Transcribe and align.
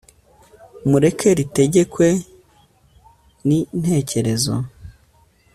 mureke 0.89 1.29
ritegekwe 1.37 2.07
ni 3.47 3.59
ntekerezo 3.79 4.55